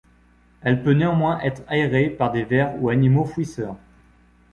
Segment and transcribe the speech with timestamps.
[0.63, 3.77] Elle peut néanmoins être aérée par des vers ou animaux fouisseurs.